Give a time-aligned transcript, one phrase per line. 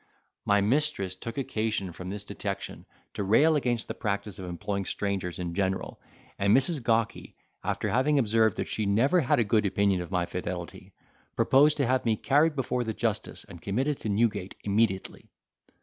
[0.45, 5.37] My mistress took occasion from this detection to rail against the practice of employing strangers
[5.37, 6.01] in general;
[6.39, 6.81] and Mrs.
[6.81, 10.91] Gawky, after having observed that she never had a good opinion of my fidelity,
[11.35, 15.29] proposed to have me carried before the justice and committed to Newgate immediately.